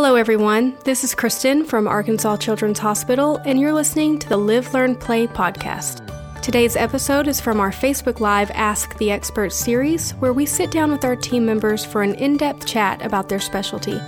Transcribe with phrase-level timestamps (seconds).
[0.00, 0.78] Hello, everyone.
[0.84, 5.26] This is Kristen from Arkansas Children's Hospital, and you're listening to the Live, Learn, Play
[5.26, 6.06] podcast.
[6.40, 10.92] Today's episode is from our Facebook Live Ask the Experts series, where we sit down
[10.92, 13.98] with our team members for an in depth chat about their specialty.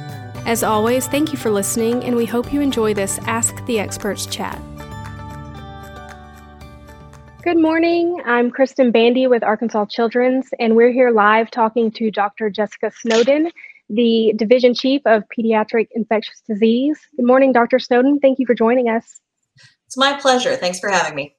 [0.46, 4.26] As always, thank you for listening, and we hope you enjoy this Ask the Experts
[4.26, 4.62] chat.
[7.42, 8.22] Good morning.
[8.26, 12.48] I'm Kristen Bandy with Arkansas Children's, and we're here live talking to Dr.
[12.48, 13.50] Jessica Snowden
[13.90, 16.98] the Division Chief of Pediatric Infectious Disease.
[17.16, 17.78] Good morning, Dr.
[17.78, 18.20] Snowden.
[18.20, 19.20] Thank you for joining us.
[19.86, 20.54] It's my pleasure.
[20.56, 21.34] Thanks for having me.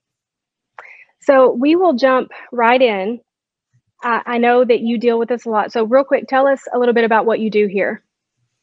[1.21, 3.21] So, we will jump right in.
[4.03, 5.71] Uh, I know that you deal with this a lot.
[5.71, 8.03] So, real quick, tell us a little bit about what you do here.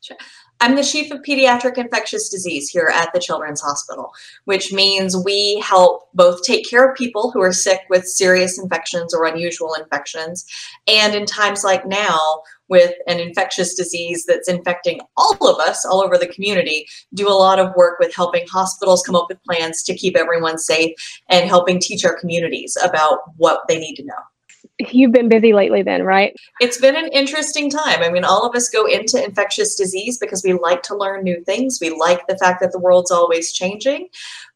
[0.00, 0.16] Sure.
[0.61, 4.12] I'm the chief of pediatric infectious disease here at the Children's Hospital,
[4.45, 9.14] which means we help both take care of people who are sick with serious infections
[9.14, 10.45] or unusual infections.
[10.89, 16.02] And in times like now, with an infectious disease that's infecting all of us all
[16.02, 19.83] over the community, do a lot of work with helping hospitals come up with plans
[19.83, 20.92] to keep everyone safe
[21.30, 24.14] and helping teach our communities about what they need to know
[24.93, 26.34] you've been busy lately then, right?
[26.61, 28.03] It's been an interesting time.
[28.03, 31.43] I mean, all of us go into infectious disease because we like to learn new
[31.45, 31.79] things.
[31.81, 34.09] We like the fact that the world's always changing.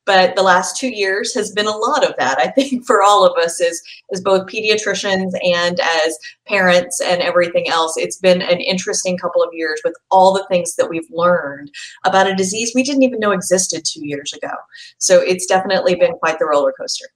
[0.05, 3.25] But the last two years has been a lot of that, I think, for all
[3.25, 3.81] of us as,
[4.13, 7.97] as both pediatricians and as parents and everything else.
[7.97, 11.71] It's been an interesting couple of years with all the things that we've learned
[12.05, 14.53] about a disease we didn't even know existed two years ago.
[14.99, 17.07] So it's definitely been quite the roller coaster.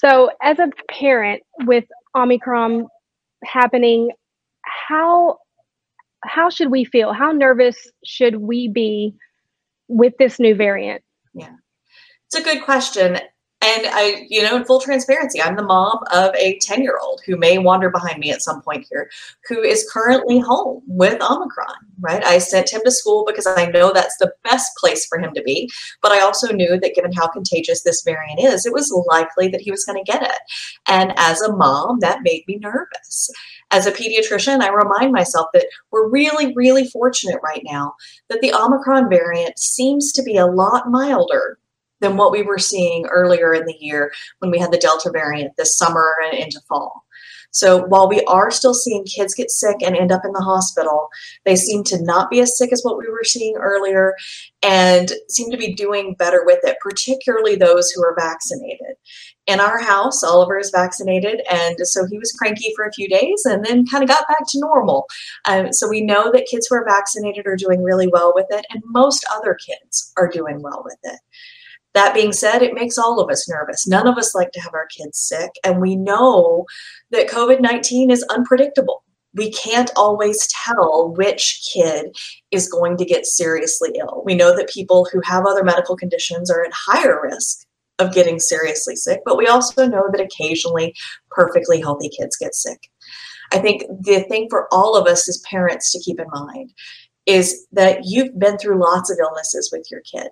[0.00, 1.84] So, as a parent with
[2.18, 2.86] Omicron
[3.44, 4.10] happening,
[4.62, 5.38] how
[6.24, 7.12] how should we feel?
[7.12, 9.14] How nervous should we be
[9.88, 11.02] with this new variant?
[11.34, 11.52] Yeah.
[12.26, 13.18] It's a good question.
[13.68, 17.20] And I, you know, in full transparency, I'm the mom of a 10 year old
[17.26, 19.10] who may wander behind me at some point here,
[19.46, 22.24] who is currently home with Omicron, right?
[22.24, 25.42] I sent him to school because I know that's the best place for him to
[25.42, 25.68] be.
[26.00, 29.60] But I also knew that given how contagious this variant is, it was likely that
[29.60, 30.40] he was going to get it.
[30.88, 33.30] And as a mom, that made me nervous.
[33.70, 37.92] As a pediatrician, I remind myself that we're really, really fortunate right now
[38.30, 41.58] that the Omicron variant seems to be a lot milder
[42.00, 45.56] than what we were seeing earlier in the year when we had the Delta variant
[45.56, 47.04] this summer and into fall.
[47.50, 51.08] So while we are still seeing kids get sick and end up in the hospital,
[51.44, 54.14] they seem to not be as sick as what we were seeing earlier
[54.62, 58.96] and seem to be doing better with it, particularly those who are vaccinated.
[59.46, 63.42] In our house, Oliver is vaccinated, and so he was cranky for a few days
[63.46, 65.06] and then kind of got back to normal.
[65.46, 68.66] Um, so we know that kids who are vaccinated are doing really well with it,
[68.68, 71.18] and most other kids are doing well with it.
[71.98, 73.84] That being said, it makes all of us nervous.
[73.84, 75.50] None of us like to have our kids sick.
[75.64, 76.64] And we know
[77.10, 79.02] that COVID 19 is unpredictable.
[79.34, 82.16] We can't always tell which kid
[82.52, 84.22] is going to get seriously ill.
[84.24, 87.66] We know that people who have other medical conditions are at higher risk
[87.98, 90.94] of getting seriously sick, but we also know that occasionally
[91.32, 92.78] perfectly healthy kids get sick.
[93.52, 96.72] I think the thing for all of us as parents to keep in mind
[97.26, 100.28] is that you've been through lots of illnesses with your kid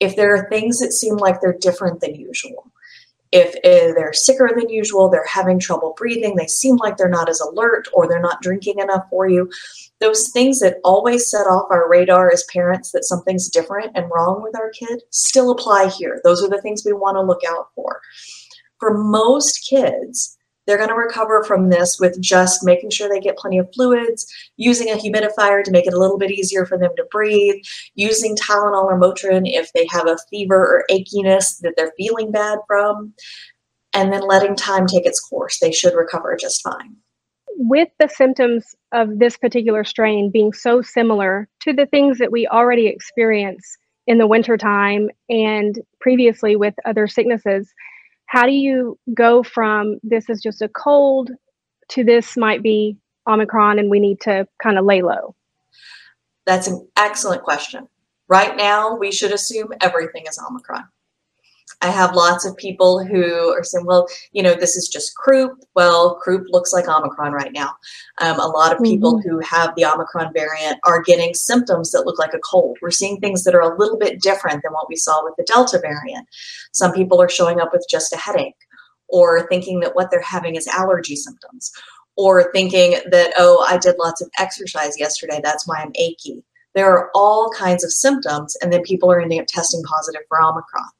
[0.00, 2.70] if there are things that seem like they're different than usual,
[3.32, 7.38] if they're sicker than usual, they're having trouble breathing, they seem like they're not as
[7.40, 9.48] alert or they're not drinking enough for you,
[10.00, 14.42] those things that always set off our radar as parents that something's different and wrong
[14.42, 16.20] with our kid still apply here.
[16.24, 18.00] Those are the things we want to look out for.
[18.80, 23.36] For most kids, they're going to recover from this with just making sure they get
[23.36, 24.26] plenty of fluids,
[24.56, 27.56] using a humidifier to make it a little bit easier for them to breathe,
[27.94, 32.58] using Tylenol or Motrin if they have a fever or achiness that they're feeling bad
[32.66, 33.12] from,
[33.94, 35.58] and then letting time take its course.
[35.58, 36.96] They should recover just fine.
[37.56, 42.46] With the symptoms of this particular strain being so similar to the things that we
[42.46, 47.72] already experience in the wintertime and previously with other sicknesses,
[48.30, 51.32] how do you go from this is just a cold
[51.88, 52.96] to this might be
[53.28, 55.34] Omicron and we need to kind of lay low?
[56.46, 57.88] That's an excellent question.
[58.28, 60.84] Right now, we should assume everything is Omicron.
[61.82, 65.58] I have lots of people who are saying, well, you know, this is just croup.
[65.74, 67.74] Well, croup looks like Omicron right now.
[68.20, 69.28] Um, a lot of people mm-hmm.
[69.28, 72.78] who have the Omicron variant are getting symptoms that look like a cold.
[72.82, 75.44] We're seeing things that are a little bit different than what we saw with the
[75.44, 76.26] Delta variant.
[76.72, 78.54] Some people are showing up with just a headache
[79.08, 81.72] or thinking that what they're having is allergy symptoms
[82.16, 85.40] or thinking that, oh, I did lots of exercise yesterday.
[85.42, 86.44] That's why I'm achy.
[86.74, 90.40] There are all kinds of symptoms, and then people are ending up testing positive for
[90.40, 90.90] Omicron.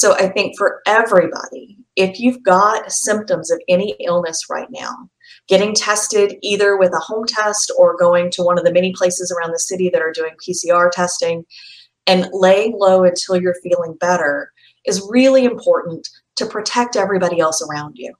[0.00, 5.10] So I think for everybody, if you've got symptoms of any illness right now,
[5.46, 9.30] getting tested either with a home test or going to one of the many places
[9.30, 11.44] around the city that are doing PCR testing
[12.06, 14.50] and laying low until you're feeling better
[14.86, 18.14] is really important to protect everybody else around you.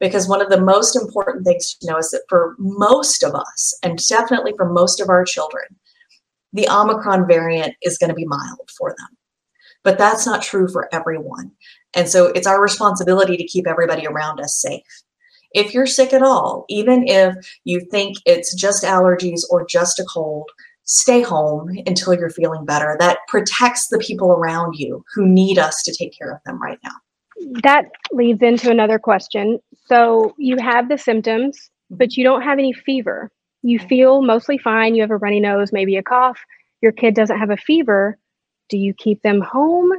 [0.00, 3.78] Because one of the most important things to know is that for most of us,
[3.82, 5.64] and definitely for most of our children,
[6.54, 9.08] the Omicron variant is going to be mild for them.
[9.82, 11.52] But that's not true for everyone.
[11.94, 14.82] And so it's our responsibility to keep everybody around us safe.
[15.52, 17.34] If you're sick at all, even if
[17.64, 20.50] you think it's just allergies or just a cold,
[20.84, 22.96] stay home until you're feeling better.
[22.98, 26.78] That protects the people around you who need us to take care of them right
[26.84, 26.92] now.
[27.62, 29.58] That leads into another question.
[29.86, 31.96] So you have the symptoms, mm-hmm.
[31.96, 33.30] but you don't have any fever.
[33.62, 34.94] You feel mostly fine.
[34.94, 36.38] You have a runny nose, maybe a cough.
[36.82, 38.18] Your kid doesn't have a fever.
[38.68, 39.92] Do you keep them home?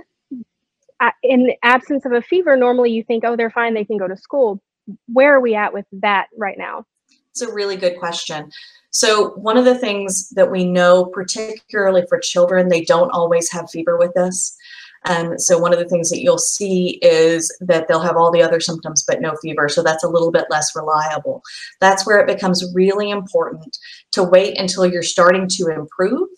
[1.24, 4.08] In the absence of a fever, normally you think, oh, they're fine, they can go
[4.08, 4.62] to school.
[5.08, 6.86] Where are we at with that right now?
[7.30, 8.52] It's a really good question.
[8.90, 13.69] So, one of the things that we know, particularly for children, they don't always have
[13.69, 14.58] fever with us.
[15.06, 18.42] And so, one of the things that you'll see is that they'll have all the
[18.42, 19.70] other symptoms but no fever.
[19.70, 21.44] So, that's a little bit less reliable.
[21.80, 23.78] That's where it becomes really important
[24.13, 26.30] to wait until you're starting to improve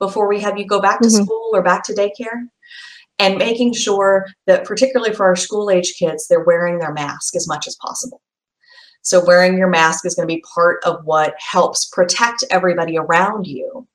[0.00, 1.22] before we have you go back to mm-hmm.
[1.22, 2.48] school or back to daycare.
[3.20, 7.46] And making sure that, particularly for our school age kids, they're wearing their mask as
[7.46, 8.22] much as possible.
[9.02, 13.46] So, wearing your mask is going to be part of what helps protect everybody around
[13.46, 13.86] you,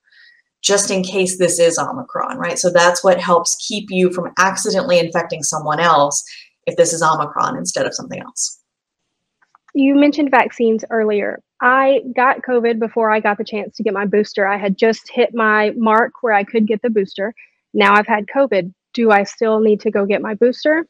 [0.62, 2.60] just in case this is Omicron, right?
[2.60, 6.24] So, that's what helps keep you from accidentally infecting someone else
[6.68, 8.62] if this is Omicron instead of something else.
[9.74, 11.42] You mentioned vaccines earlier.
[11.62, 14.46] I got COVID before I got the chance to get my booster.
[14.46, 17.34] I had just hit my mark where I could get the booster.
[17.74, 18.74] Now I've had COVID.
[18.94, 20.86] Do I still need to go get my booster?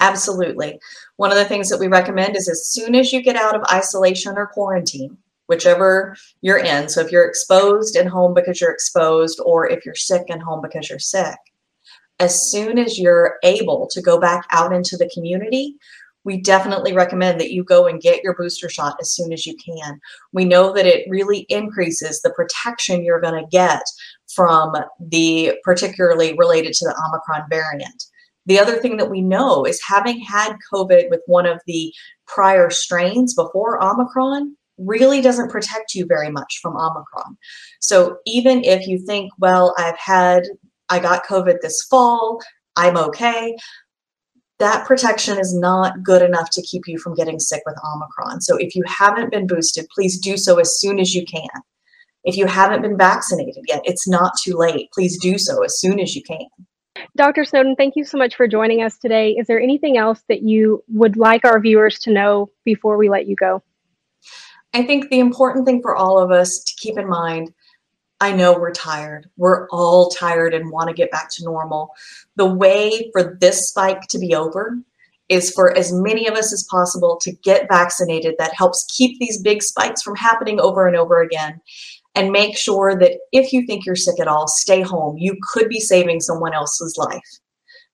[0.00, 0.78] Absolutely.
[1.16, 3.62] One of the things that we recommend is as soon as you get out of
[3.72, 5.16] isolation or quarantine,
[5.48, 6.88] whichever you're in.
[6.88, 10.62] So if you're exposed and home because you're exposed, or if you're sick and home
[10.62, 11.36] because you're sick,
[12.20, 15.76] as soon as you're able to go back out into the community,
[16.28, 19.56] we definitely recommend that you go and get your booster shot as soon as you
[19.56, 19.98] can.
[20.34, 23.80] We know that it really increases the protection you're going to get
[24.34, 28.04] from the particularly related to the Omicron variant.
[28.44, 31.94] The other thing that we know is having had COVID with one of the
[32.26, 37.38] prior strains before Omicron really doesn't protect you very much from Omicron.
[37.80, 40.42] So even if you think, well, I've had,
[40.90, 42.38] I got COVID this fall,
[42.76, 43.56] I'm okay,
[44.58, 48.40] that protection is not good enough to keep you from getting sick with Omicron.
[48.40, 51.48] So if you haven't been boosted, please do so as soon as you can.
[52.24, 54.90] If you haven't been vaccinated yet, it's not too late.
[54.92, 56.46] Please do so as soon as you can.
[57.16, 57.44] Dr.
[57.44, 59.36] Snowden, thank you so much for joining us today.
[59.38, 63.26] Is there anything else that you would like our viewers to know before we let
[63.26, 63.62] you go?
[64.74, 67.52] I think the important thing for all of us to keep in mind
[68.20, 69.30] I know we're tired.
[69.36, 71.94] We're all tired and want to get back to normal.
[72.36, 74.76] The way for this spike to be over
[75.28, 78.34] is for as many of us as possible to get vaccinated.
[78.38, 81.60] That helps keep these big spikes from happening over and over again
[82.14, 85.16] and make sure that if you think you're sick at all, stay home.
[85.18, 87.38] You could be saving someone else's life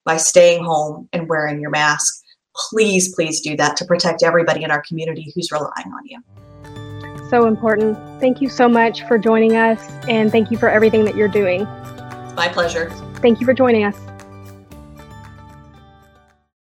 [0.04, 2.22] by staying home and wearing your mask.
[2.70, 6.83] Please, please do that to protect everybody in our community who's relying on you.
[7.34, 7.98] So important.
[8.20, 11.64] Thank you so much for joining us and thank you for everything that you're doing.
[12.36, 12.90] My pleasure.
[13.16, 14.13] Thank you for joining us.